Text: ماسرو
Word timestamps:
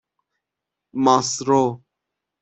ماسرو 1.03 1.63